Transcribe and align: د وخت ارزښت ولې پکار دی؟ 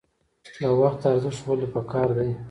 د 0.61 0.63
وخت 0.81 1.01
ارزښت 1.11 1.41
ولې 1.47 1.67
پکار 1.73 2.09
دی؟ 2.17 2.31